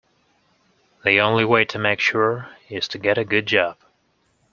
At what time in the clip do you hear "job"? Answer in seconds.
3.45-3.77